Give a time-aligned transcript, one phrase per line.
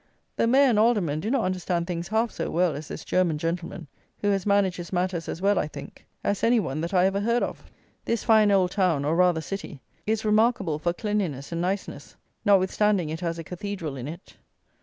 [0.35, 3.85] The Mayor and Aldermen do not understand things half so well as this German Gentleman,
[4.21, 7.19] who has managed his matters as well, I think, as any one that I ever
[7.19, 7.65] heard of.
[8.05, 13.19] This fine old town, or, rather, city, is remarkable for cleanliness and niceness, notwithstanding it
[13.19, 14.37] has a Cathedral in it.